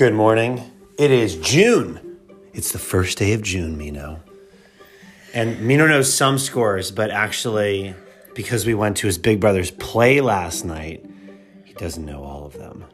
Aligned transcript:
Good 0.00 0.14
morning. 0.14 0.62
It 0.96 1.10
is 1.10 1.36
June. 1.36 2.16
It's 2.54 2.72
the 2.72 2.78
first 2.78 3.18
day 3.18 3.34
of 3.34 3.42
June, 3.42 3.76
Mino. 3.76 4.20
And 5.34 5.60
Mino 5.60 5.86
knows 5.86 6.10
some 6.10 6.38
scores, 6.38 6.90
but 6.90 7.10
actually, 7.10 7.94
because 8.34 8.64
we 8.64 8.72
went 8.72 8.96
to 8.96 9.06
his 9.06 9.18
big 9.18 9.40
brother's 9.40 9.70
play 9.70 10.22
last 10.22 10.64
night, 10.64 11.04
he 11.66 11.74
doesn't 11.74 12.06
know 12.06 12.24
all 12.24 12.46
of 12.46 12.54
them. 12.54 12.86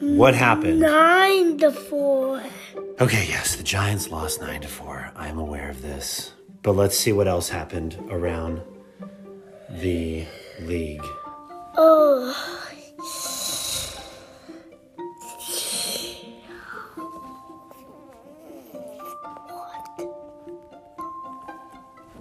What 0.00 0.34
happened? 0.34 0.80
Nine 0.80 1.58
to 1.58 1.70
four. 1.70 2.42
Okay, 2.98 3.26
yes, 3.28 3.54
the 3.54 3.62
Giants 3.62 4.10
lost 4.10 4.40
9 4.40 4.62
to 4.62 4.68
4. 4.68 5.12
I 5.14 5.28
am 5.28 5.38
aware 5.38 5.70
of 5.70 5.80
this. 5.80 6.32
But 6.64 6.72
let's 6.72 6.98
see 6.98 7.12
what 7.12 7.28
else 7.28 7.50
happened 7.50 7.96
around 8.10 8.62
the 9.70 10.26
league. 10.62 11.06
Oh, 11.76 12.66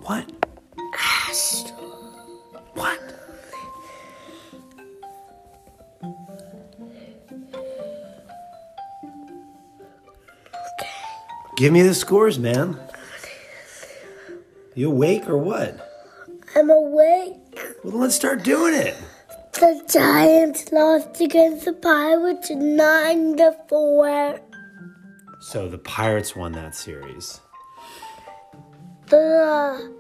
What? 0.06 0.32
What? 2.76 3.00
Okay. 10.54 10.88
Give 11.58 11.74
me 11.74 11.82
the 11.82 11.96
scores, 11.96 12.38
man. 12.38 12.78
You 14.76 14.92
awake 14.92 15.28
or 15.28 15.40
what? 15.40 15.76
I'm 16.56 16.70
awake. 16.70 17.38
Well, 17.84 17.98
let's 17.98 18.14
start 18.14 18.44
doing 18.44 18.76
it. 18.76 18.96
The 19.54 19.82
Giants 19.92 20.72
lost 20.72 21.20
against 21.20 21.66
the 21.66 21.74
Pirates 21.74 22.52
nine 22.52 23.38
to 23.38 23.56
four. 23.68 24.40
So 25.42 25.68
the 25.68 25.80
Pirates 25.80 26.36
won 26.36 26.52
that 26.52 26.76
series. 26.76 27.40
The 29.08 29.94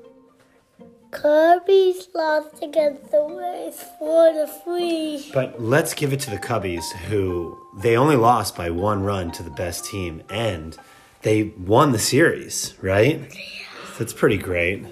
Cubbies 1.11 2.07
lost 2.13 2.61
against 2.61 3.11
the 3.11 3.21
Rays 3.21 3.83
four 3.99 4.31
to 4.33 4.47
three. 4.63 5.29
But 5.33 5.61
let's 5.61 5.93
give 5.93 6.11
it 6.13 6.19
to 6.21 6.29
the 6.31 6.37
Cubbies, 6.37 6.91
who 7.07 7.57
they 7.77 7.95
only 7.97 8.15
lost 8.15 8.55
by 8.55 8.69
one 8.69 9.03
run 9.03 9.31
to 9.33 9.43
the 9.43 9.49
best 9.51 9.85
team, 9.85 10.23
and 10.29 10.77
they 11.21 11.43
won 11.57 11.91
the 11.91 11.99
series, 11.99 12.73
right? 12.81 13.19
Yeah. 13.19 13.65
That's 13.97 14.13
pretty 14.13 14.37
great. 14.37 14.85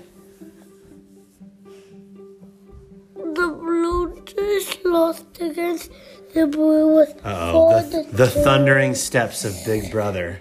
The 3.16 3.48
Blue 3.60 4.22
Jays 4.26 4.78
lost 4.86 5.26
against 5.42 5.92
the 6.34 6.48
Brewers 6.48 7.10
Oh, 7.26 7.52
four 7.52 7.82
the, 7.82 8.04
to 8.04 8.12
the 8.16 8.26
two. 8.28 8.44
thundering 8.44 8.96
steps 8.96 9.44
of 9.44 9.54
Big 9.66 9.92
Brother. 9.92 10.40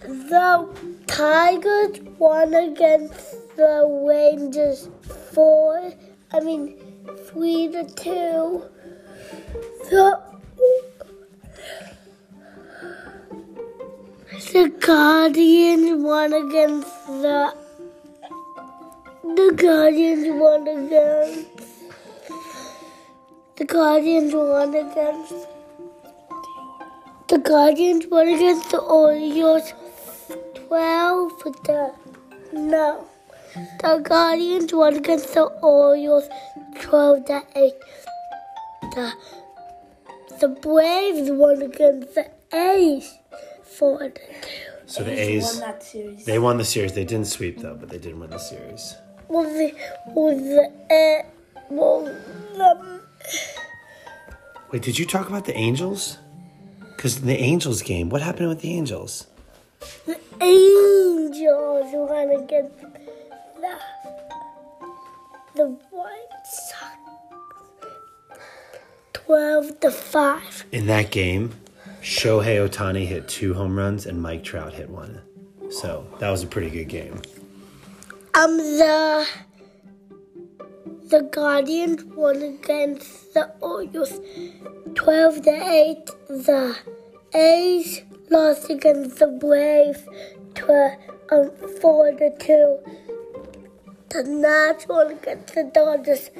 The 0.00 0.68
Tigers 1.06 2.00
won 2.18 2.54
against 2.54 3.56
the 3.56 3.86
Rangers 4.06 4.88
four. 5.32 5.92
I 6.32 6.40
mean 6.40 6.76
three 7.26 7.68
to 7.68 7.84
two. 7.94 8.64
The 9.90 10.20
the 14.52 14.68
Guardians 14.80 16.02
won 16.02 16.32
against 16.32 17.06
the 17.06 17.54
the 19.22 19.52
Guardians 19.56 20.26
won 20.40 20.68
against 20.68 21.48
the 23.56 23.64
Guardians 23.64 24.34
won 24.34 24.74
against 24.74 25.34
the 27.28 27.38
Guardians 27.38 28.06
won 28.06 28.28
against 28.28 28.70
the 28.70 28.78
Orioles 28.78 29.72
12 30.74 31.40
for 31.40 31.50
the 31.50 31.94
no. 32.52 33.06
The 33.80 33.98
Guardians 33.98 34.74
won 34.74 34.96
against 34.96 35.32
the 35.32 35.44
Orioles 35.44 36.24
12 36.80 37.26
to 37.26 37.42
8. 37.54 37.72
The 38.94 39.12
the 40.40 40.48
Braves 40.48 41.30
won 41.30 41.62
against 41.62 42.16
the 42.16 42.28
A's 42.52 43.18
4 43.62 43.98
to 44.00 44.10
2. 44.10 44.20
So 44.86 45.04
the 45.04 45.12
A's 45.12 45.44
A's, 45.44 45.44
won 45.44 45.60
that 45.60 45.82
series. 45.84 46.24
they 46.24 46.40
won 46.40 46.58
the 46.58 46.64
series. 46.64 46.92
They 46.92 47.04
didn't 47.04 47.28
sweep 47.28 47.60
though, 47.60 47.76
but 47.76 47.88
they 47.88 47.98
did 47.98 48.18
win 48.18 48.30
the 48.30 48.38
series. 48.38 48.96
Was 49.28 49.46
the 49.46 49.72
was 50.08 50.40
the 50.40 50.64
uh, 50.90 51.30
well 51.70 52.02
the 52.02 53.00
Wait, 54.72 54.82
did 54.82 54.98
you 54.98 55.06
talk 55.06 55.28
about 55.28 55.44
the 55.44 55.56
Angels? 55.56 56.18
Because 56.96 57.20
the 57.20 57.38
Angels 57.38 57.80
game, 57.80 58.08
what 58.08 58.22
happened 58.22 58.48
with 58.48 58.60
the 58.60 58.72
Angels? 58.72 59.28
The 60.06 60.18
Angels 60.40 61.90
won 61.92 62.30
against 62.30 62.80
the 62.80 63.78
the 65.54 65.66
White 65.90 66.44
Sox 66.44 66.96
12 69.12 69.80
to 69.80 69.90
5. 69.90 70.66
In 70.72 70.86
that 70.88 71.10
game, 71.10 71.54
Shohei 72.02 72.68
Ohtani 72.68 73.06
hit 73.06 73.28
two 73.28 73.54
home 73.54 73.78
runs 73.78 74.04
and 74.04 74.20
Mike 74.20 74.44
Trout 74.44 74.74
hit 74.74 74.90
one. 74.90 75.22
So 75.70 76.06
that 76.18 76.30
was 76.30 76.42
a 76.42 76.46
pretty 76.46 76.70
good 76.70 76.88
game. 76.88 77.22
Um, 78.34 78.58
the 78.58 79.26
the 81.08 81.22
Guardians 81.22 82.04
won 82.04 82.42
against 82.42 83.32
the 83.34 83.54
Orioles, 83.60 84.20
twelve 84.94 85.42
to 85.42 85.50
eight. 85.50 86.06
The 86.28 86.76
A's 87.34 88.02
lost 88.30 88.70
against 88.70 89.18
the 89.18 89.26
Braves, 89.26 90.02
to 90.54 90.96
um 91.30 91.50
four 91.80 92.12
to 92.12 92.30
two. 92.38 92.78
The 94.10 94.22
Nats 94.24 94.86
won 94.88 95.12
against 95.12 95.54
the 95.54 95.64
Dodgers, 95.74 96.30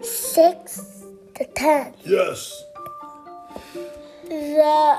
six 0.00 1.04
to 1.34 1.44
ten. 1.44 1.94
Yes. 2.04 2.64
The 4.24 4.98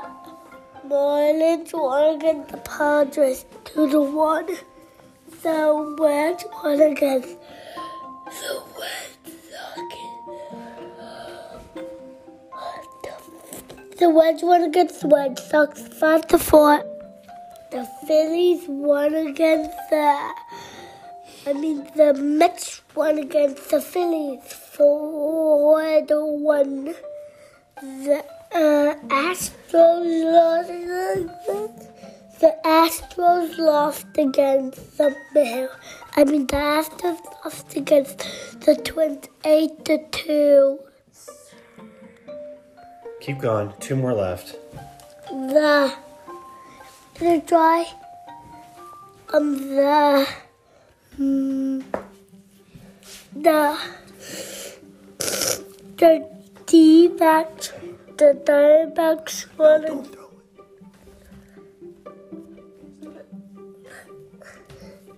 Marlins 0.86 1.72
won 1.72 2.14
against 2.16 2.52
the 2.52 2.58
Padres, 2.58 3.44
two 3.64 3.90
to 3.90 4.00
one. 4.00 4.46
The 5.42 5.96
Reds 5.98 6.44
won 6.52 6.80
against 6.80 7.36
the 8.26 8.62
The 13.98 14.08
Reds 14.08 14.42
won 14.42 14.62
against 14.62 15.00
the 15.00 15.08
Red 15.08 15.38
Sox, 15.38 15.80
five 15.88 16.26
to 16.28 16.38
four. 16.38 16.82
The 17.70 17.88
Phillies 18.06 18.64
won 18.68 19.14
against 19.14 19.70
the. 19.90 20.32
I 21.46 21.52
mean, 21.54 21.88
the 21.96 22.12
Mets 22.12 22.82
won 22.94 23.18
against 23.18 23.70
the 23.70 23.80
Phillies, 23.80 24.42
four 24.52 26.02
to 26.08 26.24
one. 26.24 26.94
The 27.80 28.24
uh, 28.52 28.94
Astros 29.08 30.24
lost 30.32 30.68
the 32.38 32.54
Astros 32.64 33.56
lost 33.56 34.06
against 34.18 34.98
the 34.98 35.16
Mail. 35.34 35.70
I 36.16 36.24
mean 36.24 36.46
the 36.46 36.56
Astros 36.56 37.24
lost 37.42 37.74
against 37.74 38.18
the 38.60 38.76
Twins 38.76 39.28
eight 39.44 39.86
to 39.86 40.06
two. 40.10 40.80
Keep 43.26 43.40
going. 43.40 43.72
Two 43.80 43.96
more 43.96 44.14
left. 44.14 44.54
The 45.30 45.92
the 47.18 47.42
dry 47.44 47.84
um 49.34 49.58
the 49.58 50.28
mm, 51.18 51.84
the 53.34 53.78
the 55.98 56.28
D 56.66 57.08
backs 57.08 57.72
the 58.16 58.40
Diamondbacks 58.46 59.46
won. 59.58 60.08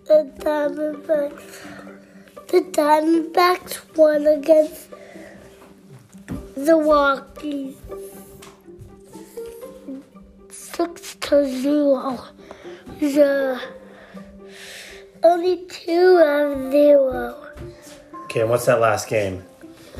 The 0.06 0.33
Diamondbacks 0.38 1.61
the 2.47 2.61
Diamondbacks 2.73 3.97
won 3.99 4.27
against 4.27 4.88
the 6.56 6.75
Rockies 6.75 7.77
six 10.79 11.17
to 11.17 11.45
zero. 11.45 12.19
The 13.01 13.61
only 15.25 15.67
two 15.67 16.23
of 16.25 16.71
zero. 16.71 17.47
Okay, 18.25 18.41
and 18.43 18.51
what's 18.51 18.67
that 18.67 18.81
last 18.81 19.09
game? 19.09 19.45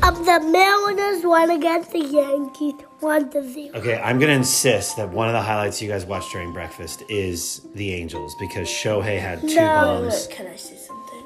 Um, 0.01 0.15
the 0.23 0.39
Mariners 0.39 1.25
won 1.25 1.49
against 1.49 1.91
the 1.91 1.99
Yankees 1.99 2.75
one 3.01 3.29
to 3.31 3.43
zero. 3.43 3.75
Okay, 3.75 3.99
I'm 4.01 4.19
gonna 4.19 4.33
insist 4.33 4.95
that 4.95 5.09
one 5.09 5.27
of 5.27 5.33
the 5.33 5.41
highlights 5.41 5.81
you 5.81 5.89
guys 5.89 6.05
watched 6.05 6.31
during 6.31 6.53
breakfast 6.53 7.03
is 7.09 7.61
the 7.75 7.93
Angels 7.93 8.33
because 8.39 8.67
Shohei 8.69 9.19
had 9.19 9.41
two 9.41 9.55
No. 9.55 9.65
bombs. 9.65 10.27
Can 10.27 10.47
I 10.47 10.55
say 10.55 10.77
something? 10.77 11.23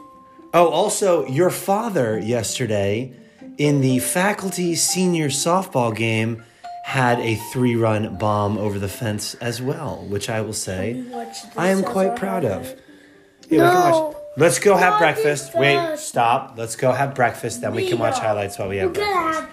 Oh, 0.55 0.67
also, 0.69 1.25
your 1.27 1.51
father 1.51 2.17
yesterday 2.17 3.13
in 3.59 3.81
the 3.81 3.99
faculty 3.99 4.73
senior 4.73 5.27
softball 5.29 5.95
game 5.95 6.43
had 6.83 7.19
a 7.19 7.35
three 7.51 7.75
run 7.75 8.15
bomb 8.17 8.57
over 8.57 8.77
the 8.77 8.87
fence 8.89 9.35
as 9.35 9.61
well, 9.61 10.05
which 10.09 10.29
I 10.29 10.41
will 10.41 10.53
say 10.53 11.03
I 11.57 11.69
am 11.69 11.81
quite 11.83 12.15
proud 12.15 12.43
of. 12.45 12.63
Yeah, 13.49 13.49
we 13.49 13.57
can 13.57 13.59
No. 13.59 14.05
watch- 14.07 14.15
Let's 14.35 14.57
go 14.59 14.75
have 14.75 14.97
breakfast. 14.97 15.53
Wait, 15.55 15.97
stop. 15.99 16.55
Let's 16.57 16.75
go 16.75 16.91
have 16.91 17.13
breakfast, 17.13 17.61
then 17.61 17.75
we 17.75 17.87
can 17.87 17.99
watch 17.99 18.17
highlights 18.17 18.57
while 18.57 18.67
we 18.67 18.77
have 18.77 18.91
breakfast. 18.93 19.43